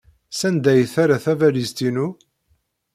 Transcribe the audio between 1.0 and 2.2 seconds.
tabalizt-inu?